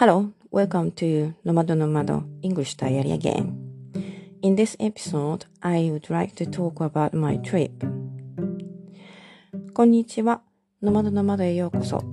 [0.00, 3.58] Hello, welcome to Nomado Nomado English Diary again.
[4.42, 7.72] In this episode, I would like to talk about my trip.
[9.74, 10.42] こんにちは。
[10.80, 12.04] ノマドノマドへようこそ。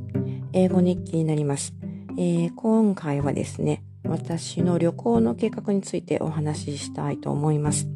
[0.51, 1.75] 英語日記になります。
[2.17, 7.87] えー、今回はですね、私の旅行の計画についてお話ししたいと思います。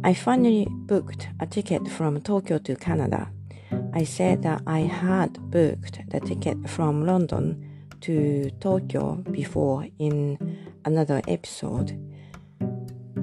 [0.00, 3.26] I finally booked a ticket from Tokyo to Canada.
[3.92, 7.73] I said that I had booked the ticket from London
[8.04, 10.38] to Tokyo before in
[10.84, 11.98] another episode.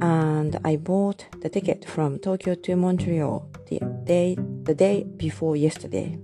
[0.02, 6.18] And I bought the ticket from Tokyo to Montreal the day, the day before yesterday.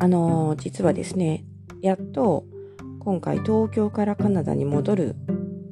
[0.00, 1.44] あの、実はですね、
[1.80, 2.44] やっと
[3.00, 5.16] 今回東京からカナダに戻る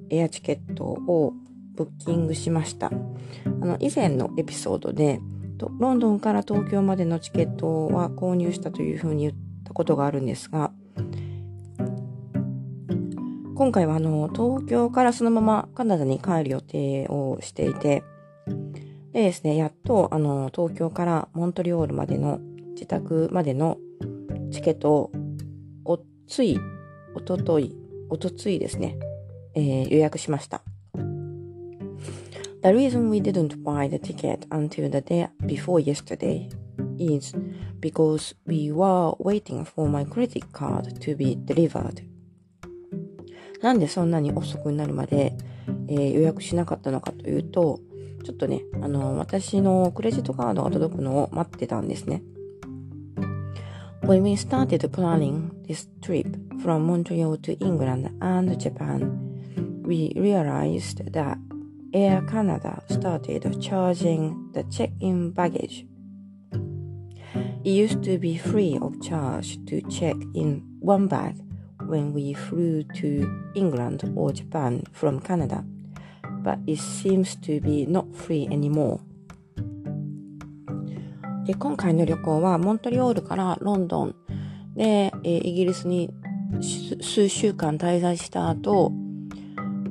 [0.09, 1.34] エアチケットを
[1.74, 2.87] ブッキングしました。
[2.87, 5.20] あの、以前のエピソードで、
[5.79, 9.46] ロンドンから東京までのチケットは購入したというふうに言った
[9.77, 10.73] ことがあるんですが、
[13.55, 18.02] 今回はあの、東京からそのままカナダに帰る予定をしていて、
[19.13, 22.38] でですね、やっとあの、東京からモントリオールまでの
[22.73, 23.77] 自宅までの
[24.51, 25.10] チケット
[25.85, 26.59] をつい、
[27.15, 27.77] おととい、
[28.09, 28.97] おとついですね、
[29.54, 30.63] えー、予約しました。
[32.63, 36.49] The reason we didn't buy the ticket until the day before yesterday
[36.99, 37.37] is
[37.80, 42.03] because we were waiting for my credit card to be delivered.
[43.63, 45.35] なんでそんなに遅くなるまで、
[45.88, 47.80] えー、予約しなかったのかというと、
[48.25, 52.23] ちょっとね、あの、私のクレジットカードが届くのを待ってたんですね。
[54.03, 56.29] When we started planning this trip
[56.63, 61.38] from Montreal to England and Japan, we realized that
[61.93, 65.87] Air Canada started charging the check-in baggage.
[67.67, 71.34] It used to be free of charge to check in one bag
[71.89, 75.65] when we flew to England or Japan from Canada,
[76.44, 79.00] but it seems to be not free anymore.
[81.44, 84.15] で今回の旅行はモントリオールからロンドン
[84.76, 86.15] で、えー、イギリスに
[86.60, 88.93] 数週間滞在した後、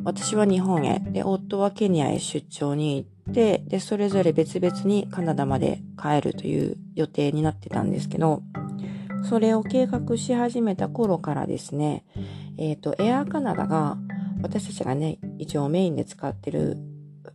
[0.05, 8.41] 私は日本へ、で、夫はケニアへ出張に行って、で、それぞれ別々にカナダまで帰るという予定になってたんですけど、
[9.27, 12.05] それを計画し始めた頃からですね、
[12.57, 13.97] えっ、ー、と、エアーカナダが、
[14.41, 16.77] 私たちがね、一応メインで使ってる、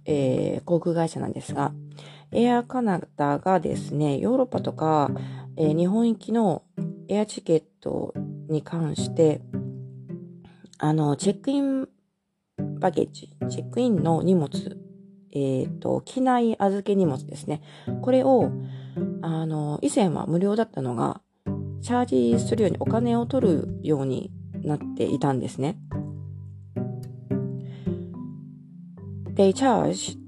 [0.04, 1.72] えー、航空会社なんですが、
[2.30, 5.10] エアーカナダがですね、ヨーロッパとか、
[5.56, 6.62] えー、日本行きの
[7.08, 8.14] エアチケット
[8.48, 9.40] に関して、
[10.78, 11.88] あの、チェックイン
[12.78, 14.48] バゲッジ、チェックインの荷物、
[15.32, 17.62] えっ、ー、と、機内預け荷物ですね。
[18.02, 18.50] これを、
[19.22, 21.20] あの、以前は無料だったのが、
[21.82, 24.30] チャージするようにお金を取るように
[24.62, 25.78] なっていたんですね。
[29.34, 30.18] They charge、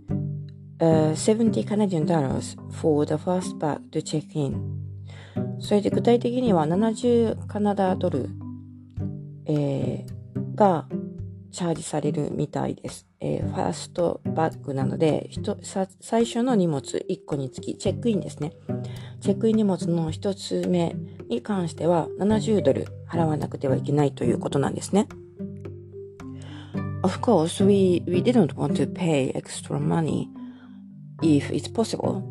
[0.78, 4.82] uh, 70 Canadian dollars for the first bag to check in.
[5.58, 8.30] それで具体的には70カナダドル、
[9.46, 10.88] えー、が
[11.52, 13.11] チャージされるみたいです。
[13.24, 15.30] えー、ファーストバッグなので、
[16.00, 18.52] 最初の荷物1個につき、チェックインですね。
[19.20, 20.96] チェックイン荷物の1つ目
[21.28, 25.06] に関しては70ドル払わなくてはいけないということなんですね。
[27.04, 30.26] Of course, we, we didn't want to pay extra money
[31.22, 32.22] if it's possible.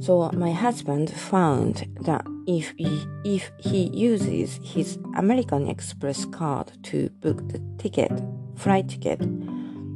[0.00, 7.10] So my husband found that if he, if he uses his American Express card to
[7.20, 8.10] book the ticket,
[8.56, 9.20] flight ticket,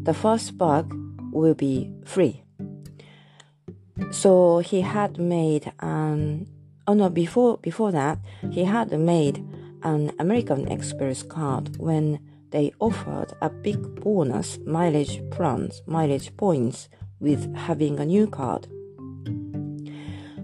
[0.04, 0.92] the first bag
[1.32, 2.42] will be free.
[4.10, 6.46] So he had made an
[6.86, 8.18] oh no before before that
[8.50, 9.44] he had made
[9.82, 12.18] an American Express card when
[12.50, 16.88] they offered a big bonus mileage plans mileage points
[17.20, 18.68] with having a new card.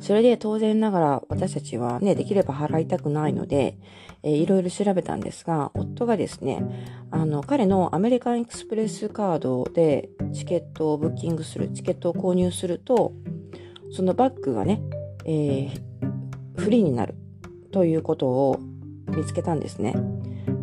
[0.01, 3.77] それで当然ながら私たちはね、できれば払いたくないので、
[4.23, 6.65] えー、いろいろ調べたんですが、夫がですね、
[7.11, 13.13] あの、彼のアメリカンエクスプレスカードでチケットをブッキングする、チケットを購入すると、
[13.93, 14.83] そのバッグがね、
[15.27, 15.71] えー、
[16.57, 17.15] フリーになる
[17.71, 18.59] ということを
[19.09, 19.95] 見つけたんですね。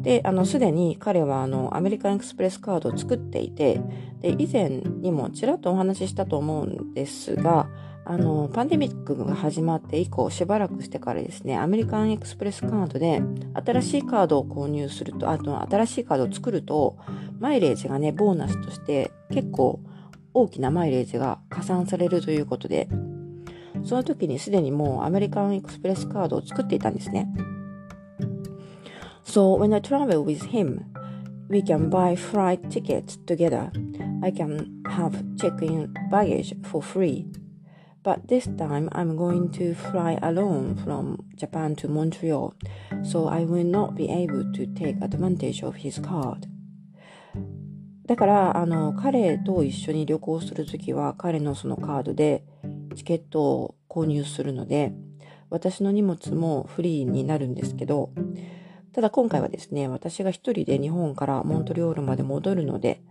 [0.01, 3.81] で、あの、すでに彼はあの、アメリカンエクスプレスカードを作っていて、
[4.22, 7.68] で、以前にもちらっとお話ししたと思うんですが、
[8.09, 13.21] あの、パンデミックが始まって以降、しばらくしてからですね、アメリカンエクスプレスカードで、
[13.54, 16.95] 新しいカードを購入すると、あと、新しいカードを作ると、
[17.39, 19.81] マイレージがね、ボーナスとして結構
[20.33, 22.88] 大きなマイレージが加算されるということで、
[23.83, 27.27] その時にすでにもうアメリカンエクスプレスカードを作っていたんですね。
[29.25, 30.80] So when I travel with him,
[31.50, 33.69] we can buy flight tickets together.
[34.24, 37.25] I can have check-in baggage for free.
[38.07, 42.54] But this time I'm going to fly alone from Japan to Montreal,
[43.04, 46.48] so I will not be able to take advantage of his card.
[48.06, 52.45] だから、あの、彼と一緒に旅行するときは、彼のそのカードで
[52.95, 54.94] チケットを購入するので、
[55.50, 58.13] 私の荷物もフリーになるんですけど、
[58.94, 63.01] ただ今回はですね、私が一人で日本からモントリオールまで戻るので、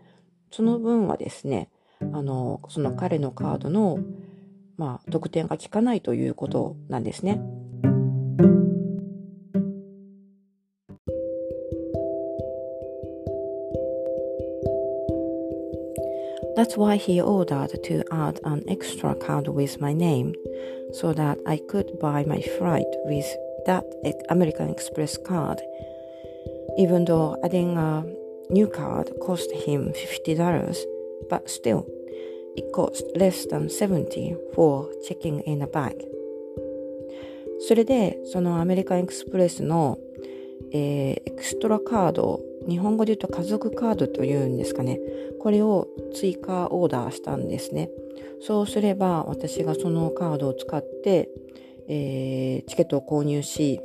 [0.50, 1.68] その分はですね、
[2.00, 3.98] あの、その彼のカードの、
[4.76, 7.40] まあ、特典が効かないということなんですね。
[16.56, 20.32] That's why he ordered to add an extra card with my name
[20.92, 23.26] so that I could buy my flight with
[23.66, 23.84] that
[24.30, 25.60] American Express card.
[26.78, 28.04] Even though adding a
[28.48, 30.78] new card cost him $50,
[31.28, 31.86] but still,
[32.56, 35.94] it cost less than 70 for checking in a bag.
[37.60, 39.98] それで、そのアメリカンエクスプレスの、
[40.72, 44.98] えー、エクストラカード日本語で言うと家族カードというんですかね。
[45.40, 47.90] これを追加オーダーしたんですね。
[48.40, 51.30] そうすれば私がそのカードを使って、
[51.88, 53.80] えー、チケットを購入し、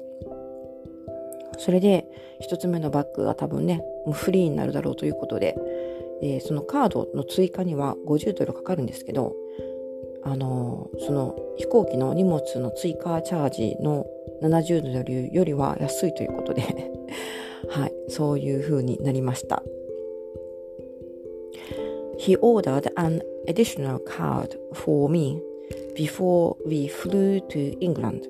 [1.59, 2.07] それで
[2.39, 5.55] 一つ目のバッグが多分ね、フリーになるだろうということで、
[6.21, 9.35] えー、そのカードの追加には50ドルかかるんですけど、
[10.23, 14.05] あのー、その飛行機の荷物の追加チャージの
[14.41, 16.91] 70ドルよりは安いということで
[17.69, 19.63] はい、そういう風になりました。
[22.19, 25.41] He ordered an additional card for me
[25.95, 28.27] before we flew to England.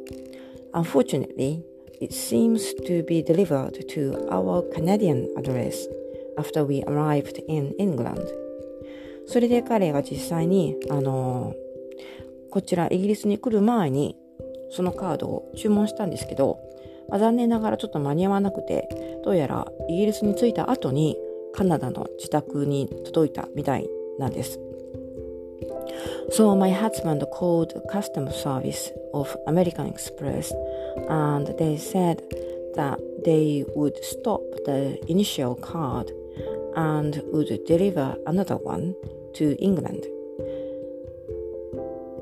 [0.74, 1.64] Unfortunately,
[2.00, 5.88] it seems to be delivered to our Canadian address
[6.38, 8.22] after we arrived in England.
[9.26, 11.54] それで彼が実際に、あの
[12.50, 14.18] こちらイギリスに来る前に
[14.72, 16.60] そのカードを注文したんですけど、
[17.10, 18.90] まあ、残念ながらちょっと間に合わなくて、
[19.24, 21.18] どうやらイギリスに着いた後に
[21.54, 23.90] カナダの自宅に届いたみたい
[24.20, 24.60] なんです。
[26.32, 30.54] So my husband called customer service of American Express
[31.10, 32.24] and they said
[32.76, 36.12] that they would stop the initial card
[36.75, 38.95] and would deliver another one
[39.35, 40.07] to England.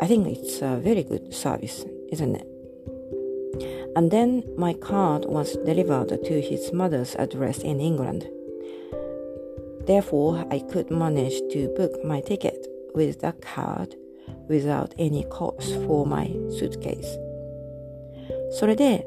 [0.01, 2.55] I think it's a very good service, isn't it?
[3.97, 8.29] and then my card was delivered to his mother's address in England.
[9.87, 13.95] Therefore, I could manage to book my ticket with that card
[14.49, 17.19] without any cost for my suitcase.
[18.51, 19.07] それで、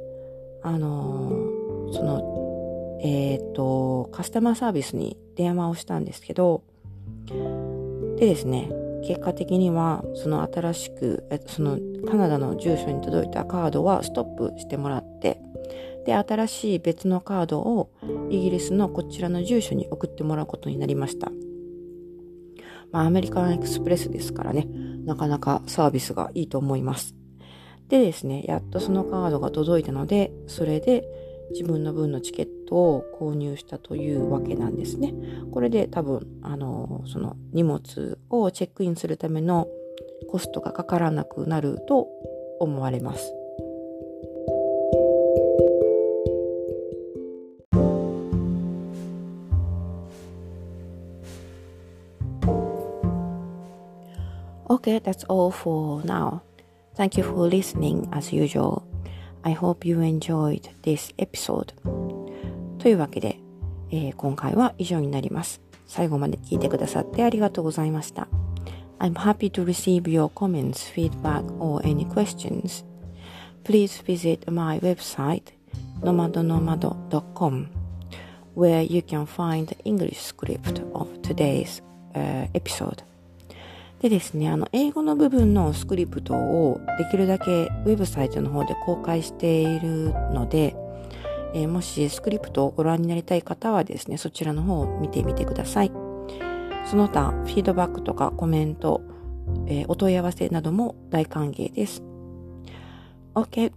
[0.61, 2.40] あのー、その、
[3.02, 6.62] えっ、ー、と、カスタマーサービスに電話をしたんですけど、
[8.16, 8.70] でですね、
[9.04, 11.78] 結果的にはその新しくその
[12.08, 15.40] カナダの住所に届いたカードはストップしてもらって
[16.06, 17.90] で新しい別のカードを
[18.30, 21.30] イギリスのこちらの住所に送ってもらうことになりました。
[22.90, 24.68] まあ、アメリカンエクスプレスですからね、
[25.04, 27.14] なかなかサービスがいいと思います。
[27.88, 31.04] でですね、やっとそのカードが届いたので、それで
[31.52, 35.14] 自分の分のチケットを購入したというわけなんですね。
[35.52, 39.68] これで多分、あの、その荷物をチェックインするための
[40.28, 42.08] コストがかからなくなると
[42.58, 43.32] 思われます。
[54.68, 56.40] Okay, that's all for now.
[56.96, 58.91] Thank you for listening as usual.
[59.42, 61.74] I hope you enjoyed this episode.
[62.78, 63.38] というわけで、
[63.90, 65.60] えー、今回は以上になります。
[65.86, 68.28] 最後まで聞いてくださってありがとうございました。
[68.98, 72.84] I'm happy to receive your comments, feedback, or any questions.
[73.64, 75.52] Please visit my website,
[76.02, 77.82] nomadonomad.com
[78.54, 81.80] where you can find the English script of today's、
[82.14, 83.02] uh, episode.
[84.02, 90.74] でですね、あの、英語の部分のスクリプトをできるだけウェブサイトの方で公開しているので、
[91.54, 95.92] えー、もしスクリプトをご覧になりたい方はですね、そちらの方を見てみてください。
[96.84, 99.02] その他、フィードバックとかコメント、
[99.68, 102.02] えー、お問い合わせなども大歓迎です。
[103.36, 103.72] OK.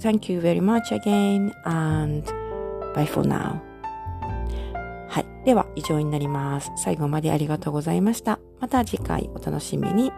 [0.00, 2.28] Thank you very much again and
[2.94, 3.67] bye for now.
[5.48, 6.70] では、以上になります。
[6.76, 8.38] 最後までありがとうございました。
[8.60, 10.12] また次回お楽しみに。